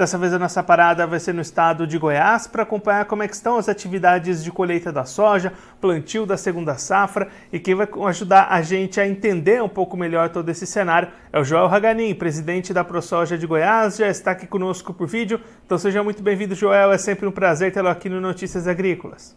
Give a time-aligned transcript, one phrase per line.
[0.00, 3.26] Dessa vez a nossa parada vai ser no estado de Goiás para acompanhar como é
[3.26, 8.46] estão as atividades de colheita da soja, plantio da segunda safra e quem vai ajudar
[8.48, 12.72] a gente a entender um pouco melhor todo esse cenário é o Joel Haganin, presidente
[12.72, 15.38] da ProSoja de Goiás, já está aqui conosco por vídeo.
[15.66, 19.36] Então seja muito bem-vindo, Joel, é sempre um prazer tê-lo aqui no Notícias Agrícolas.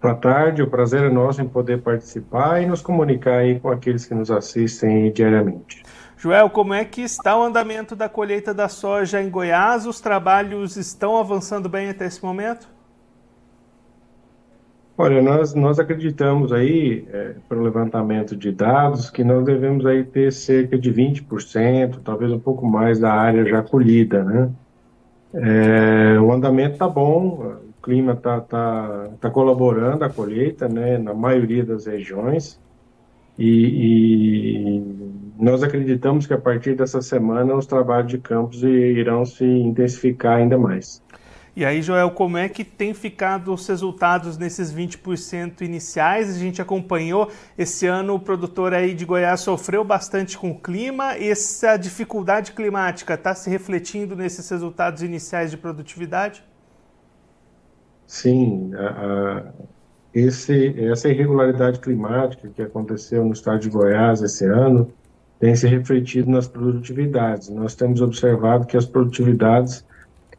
[0.00, 4.06] Boa tarde, o prazer é nosso em poder participar e nos comunicar aí com aqueles
[4.06, 5.82] que nos assistem diariamente.
[6.16, 9.86] Joel, como é que está o andamento da colheita da soja em Goiás?
[9.86, 12.68] Os trabalhos estão avançando bem até esse momento?
[14.96, 20.32] Olha, nós, nós acreditamos aí, é, pelo levantamento de dados, que nós devemos aí ter
[20.32, 24.50] cerca de 20%, talvez um pouco mais da área já colhida, né?
[25.34, 31.64] É, o andamento está bom, clima está tá, tá colaborando a colheita, né, na maioria
[31.64, 32.60] das regiões,
[33.38, 39.44] e, e, nós acreditamos que a partir dessa semana os trabalhos de campos irão se
[39.44, 41.02] intensificar ainda mais.
[41.56, 46.36] E aí, Joel, como é que tem ficado os resultados nesses 20% iniciais?
[46.36, 51.14] A gente acompanhou esse ano o produtor aí de Goiás sofreu bastante com o clima.
[51.16, 56.44] Essa dificuldade climática está se refletindo nesses resultados iniciais de produtividade?
[58.08, 59.52] Sim, a, a,
[60.12, 64.90] esse, essa irregularidade climática que aconteceu no estado de Goiás esse ano
[65.38, 67.48] tem se refletido nas produtividades.
[67.48, 69.84] Nós temos observado que as produtividades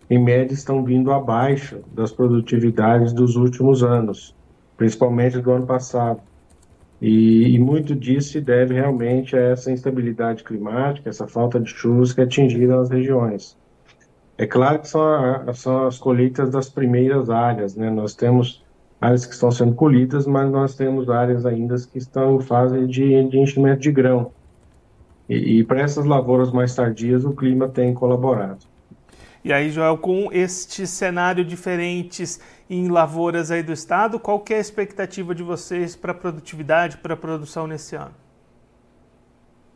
[0.09, 4.35] em média, estão vindo abaixo das produtividades dos últimos anos,
[4.75, 6.19] principalmente do ano passado.
[6.99, 12.11] E, e, muito disso se deve realmente a essa instabilidade climática, essa falta de chuvas
[12.11, 13.55] que atingiram as regiões.
[14.39, 17.89] É claro que são, a, são as colheitas das primeiras áreas, né?
[17.89, 18.63] Nós temos
[19.01, 23.21] áreas que estão sendo colhidas, mas nós temos áreas ainda que estão em fase de,
[23.27, 24.31] de enchimento de grão.
[25.27, 28.59] E, e para essas lavouras mais tardias, o clima tem colaborado.
[29.43, 32.39] E aí, Joel, com este cenário diferentes
[32.69, 36.95] em lavouras aí do estado, qual que é a expectativa de vocês para a produtividade,
[36.95, 38.15] para a produção nesse ano?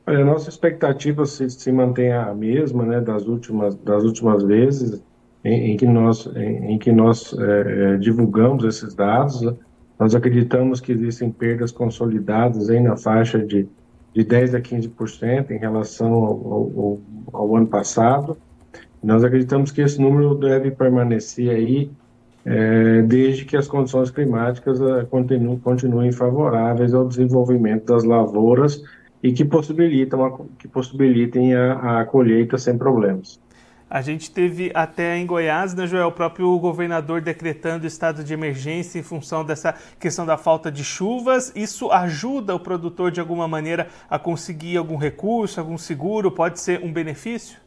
[0.05, 5.01] Olha, a nossa expectativa se, se mantém a mesma, né, das últimas, das últimas vezes
[5.43, 9.41] em, em que nós, em, em que nós é, divulgamos esses dados.
[9.41, 9.53] Né?
[9.97, 13.67] Nós acreditamos que existem perdas consolidadas aí na faixa de,
[14.13, 16.99] de 10 a 15% em relação ao, ao,
[17.31, 18.37] ao ano passado.
[19.01, 21.89] Nós acreditamos que esse número deve permanecer aí
[22.45, 25.05] é, desde que as condições climáticas é,
[25.61, 28.83] continuem favoráveis ao desenvolvimento das lavouras
[29.23, 33.41] e que possibilitam a, que possibilitem a, a colheita sem problemas.
[33.89, 38.97] A gente teve até em Goiás, né, Joel, o próprio governador decretando estado de emergência
[38.97, 41.53] em função dessa questão da falta de chuvas.
[41.55, 46.31] Isso ajuda o produtor de alguma maneira a conseguir algum recurso, algum seguro?
[46.31, 47.59] Pode ser um benefício?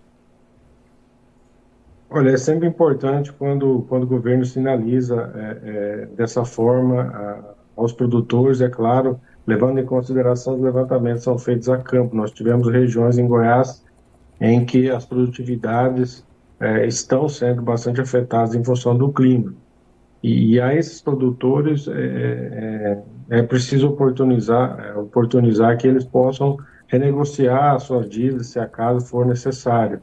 [2.11, 7.93] Olha, é sempre importante quando, quando o governo sinaliza é, é, dessa forma a, aos
[7.93, 12.17] produtores, é claro, levando em consideração os levantamentos que são feitos a campo.
[12.17, 13.84] Nós tivemos regiões em Goiás
[14.41, 16.25] em que as produtividades
[16.61, 19.55] é, estão sendo bastante afetadas em função do clima.
[20.23, 26.56] E, e a esses produtores é, é, é preciso oportunizar, é, oportunizar que eles possam
[26.89, 30.01] renegociar suas dívidas se acaso for necessário.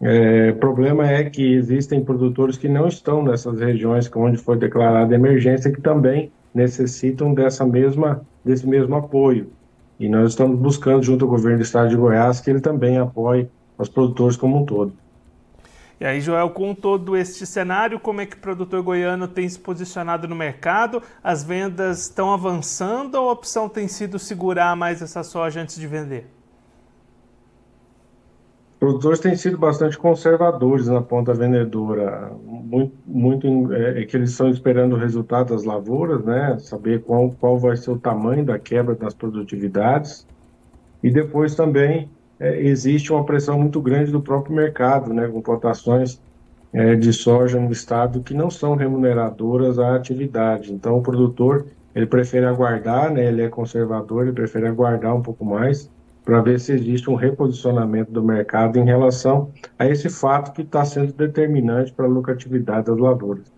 [0.00, 5.14] É, o problema é que existem produtores que não estão nessas regiões onde foi declarada
[5.14, 9.50] emergência que também necessitam dessa mesma, desse mesmo apoio.
[9.98, 13.48] E nós estamos buscando, junto ao governo do estado de Goiás, que ele também apoie
[13.78, 14.92] os produtores como um todo.
[16.00, 19.58] E aí, Joel, com todo este cenário, como é que o produtor goiano tem se
[19.58, 21.02] posicionado no mercado?
[21.22, 25.88] As vendas estão avançando ou a opção tem sido segurar mais essa soja antes de
[25.88, 26.37] vender?
[28.88, 34.48] Produtores têm sido bastante conservadores na ponta vendedora, muito, muito é, é, que eles estão
[34.48, 38.94] esperando o resultado das lavouras, né, saber qual, qual vai ser o tamanho da quebra
[38.94, 40.26] das produtividades,
[41.02, 42.08] e depois também
[42.40, 46.18] é, existe uma pressão muito grande do próprio mercado, né, com cotações
[46.72, 52.06] é, de soja no estado que não são remuneradoras à atividade, então o produtor ele
[52.06, 55.90] prefere aguardar, né, ele é conservador, ele prefere aguardar um pouco mais,
[56.28, 60.84] para ver se existe um reposicionamento do mercado em relação a esse fato que está
[60.84, 63.50] sendo determinante para a lucratividade das lavouras.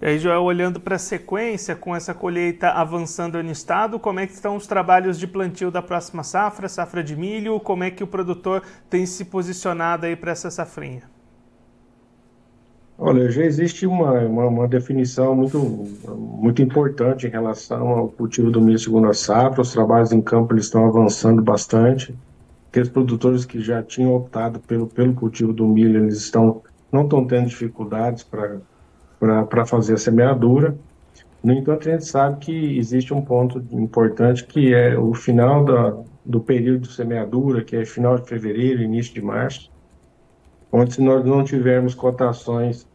[0.00, 4.26] E aí, Joel, olhando para a sequência, com essa colheita avançando no estado, como é
[4.26, 7.60] que estão os trabalhos de plantio da próxima safra, safra de milho?
[7.60, 11.11] Como é que o produtor tem se posicionado aí para essa safrinha?
[13.04, 15.58] Olha, já existe uma, uma, uma, definição muito,
[16.08, 19.60] muito importante em relação ao cultivo do milho segundo a safra.
[19.60, 22.14] Os trabalhos em campo eles estão avançando bastante.
[22.70, 26.62] Aqueles produtores que já tinham optado pelo, pelo cultivo do milho, eles estão,
[26.92, 30.78] não estão tendo dificuldades para fazer a semeadura.
[31.42, 35.96] No entanto, a gente sabe que existe um ponto importante que é o final da,
[36.24, 39.72] do período de semeadura, que é final de fevereiro, início de março,
[40.70, 42.91] onde se nós não tivermos cotações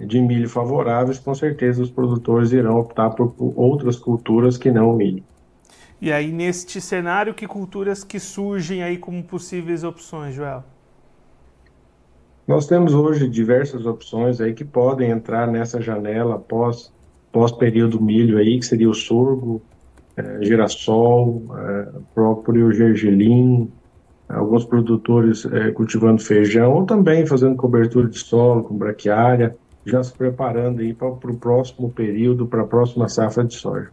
[0.00, 4.96] de milho favoráveis, com certeza os produtores irão optar por, outras culturas que não o
[4.96, 5.22] milho.
[6.00, 10.62] E aí, neste cenário, que culturas que surgem aí como possíveis opções, Joel?
[12.46, 16.92] Nós temos hoje diversas opções aí que podem entrar nessa janela pós,
[17.32, 19.60] pós período milho aí, que seria o sorgo,
[20.16, 23.70] é, girassol, é, próprio gergelim,
[24.28, 29.56] alguns produtores é, cultivando feijão ou também fazendo cobertura de solo com braquiária,
[29.88, 33.90] já se preparando aí para o próximo período, para a próxima safra de soja.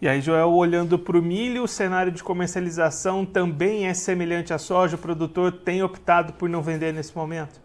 [0.00, 4.58] E aí, Joel, olhando para o milho, o cenário de comercialização também é semelhante à
[4.58, 4.96] soja?
[4.96, 7.60] O produtor tem optado por não vender nesse momento?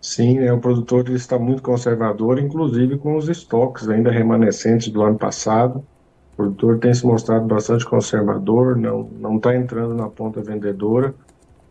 [0.00, 5.18] Sim, né, o produtor está muito conservador, inclusive com os estoques ainda remanescentes do ano
[5.18, 5.84] passado.
[6.32, 11.14] O produtor tem se mostrado bastante conservador, não está entrando na ponta vendedora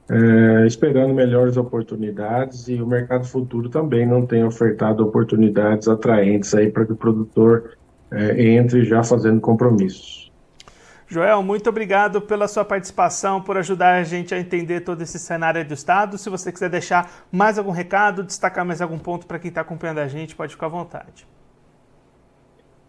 [0.09, 6.71] é, esperando melhores oportunidades e o mercado futuro também não tem ofertado oportunidades atraentes aí
[6.71, 7.77] para que o produtor
[8.11, 10.31] é, entre já fazendo compromissos.
[11.09, 15.65] Joel, muito obrigado pela sua participação, por ajudar a gente a entender todo esse cenário
[15.65, 16.17] do Estado.
[16.17, 19.99] Se você quiser deixar mais algum recado, destacar mais algum ponto para quem está acompanhando
[19.99, 21.25] a gente, pode ficar à vontade.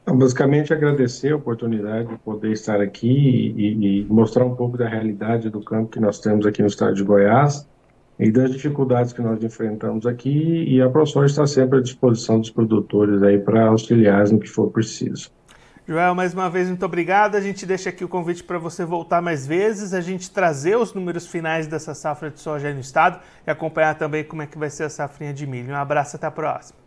[0.09, 4.89] Então, basicamente, agradecer a oportunidade de poder estar aqui e, e, mostrar um pouco da
[4.89, 7.69] realidade do campo que nós temos aqui no estado de Goiás
[8.19, 10.65] e das dificuldades que nós enfrentamos aqui.
[10.67, 14.71] E a ProSoja está sempre à disposição dos produtores aí para auxiliar no que for
[14.71, 15.31] preciso.
[15.87, 17.35] Joel, mais uma vez, muito obrigado.
[17.35, 20.95] A gente deixa aqui o convite para você voltar mais vezes, a gente trazer os
[20.95, 24.57] números finais dessa safra de soja aí no estado e acompanhar também como é que
[24.57, 25.75] vai ser a safrinha de milho.
[25.75, 26.79] Um abraço, até a próxima.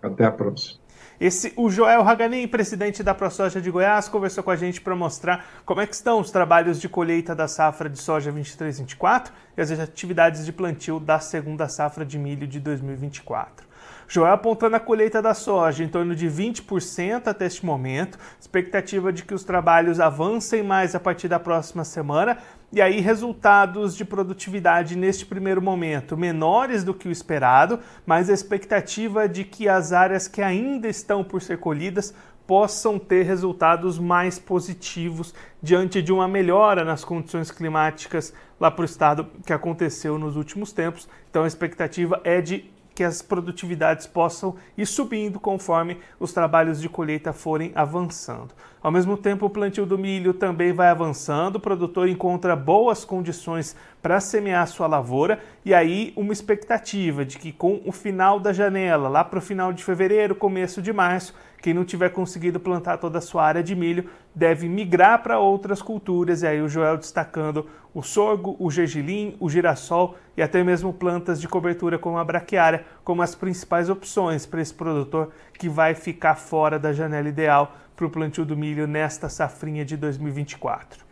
[0.00, 0.78] Até a próxima.
[1.20, 5.44] Esse, o Joel Haganin, presidente da ProSoja de Goiás, conversou com a gente para mostrar
[5.64, 9.68] como é que estão os trabalhos de colheita da safra de soja 23-24 e as
[9.72, 13.66] atividades de plantio da segunda safra de milho de 2024.
[14.06, 19.24] Joel apontando a colheita da soja em torno de 20% até este momento, expectativa de
[19.24, 22.38] que os trabalhos avancem mais a partir da próxima semana,
[22.72, 28.34] e aí resultados de produtividade neste primeiro momento menores do que o esperado, mas a
[28.34, 32.14] expectativa de que as áreas que ainda estão por ser colhidas
[32.46, 38.86] possam ter resultados mais positivos diante de uma melhora nas condições climáticas lá para o
[38.86, 41.06] estado que aconteceu nos últimos tempos.
[41.28, 46.88] Então a expectativa é de que as produtividades possam ir subindo conforme os trabalhos de
[46.88, 48.52] colheita forem avançando.
[48.82, 53.76] Ao mesmo tempo, o plantio do milho também vai avançando, o produtor encontra boas condições
[54.02, 59.08] para semear sua lavoura e aí uma expectativa de que com o final da janela,
[59.08, 63.18] lá para o final de fevereiro, começo de março, quem não tiver conseguido plantar toda
[63.18, 67.66] a sua área de milho deve migrar para outras culturas, e aí o Joel destacando
[67.92, 72.84] o sorgo, o gergelim, o girassol e até mesmo plantas de cobertura como a braquiária,
[73.02, 78.06] como as principais opções para esse produtor que vai ficar fora da janela ideal para
[78.06, 81.07] o plantio do milho nesta safrinha de 2024.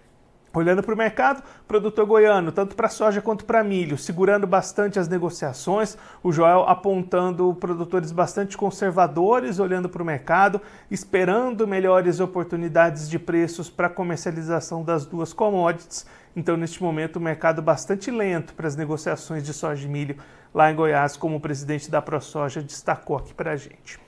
[0.56, 5.06] Olhando para o mercado, produtor goiano, tanto para soja quanto para milho, segurando bastante as
[5.06, 10.58] negociações, o Joel apontando produtores bastante conservadores, olhando para o mercado,
[10.90, 16.06] esperando melhores oportunidades de preços para comercialização das duas commodities.
[16.34, 20.16] Então, neste momento, o mercado bastante lento para as negociações de soja e milho
[20.54, 24.00] lá em Goiás, como o presidente da ProSoja destacou aqui para a gente.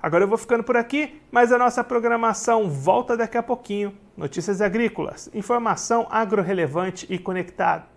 [0.00, 3.92] Agora eu vou ficando por aqui, mas a nossa programação volta daqui a pouquinho.
[4.16, 7.91] Notícias agrícolas, informação agro relevante e conectada.